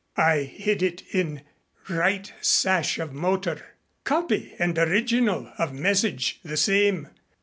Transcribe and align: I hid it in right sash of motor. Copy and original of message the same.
I 0.17 0.37
hid 0.39 0.81
it 0.81 1.03
in 1.13 1.43
right 1.87 2.33
sash 2.41 2.97
of 2.97 3.13
motor. 3.13 3.61
Copy 4.03 4.55
and 4.57 4.75
original 4.79 5.53
of 5.59 5.73
message 5.73 6.39
the 6.43 6.57
same. 6.57 7.09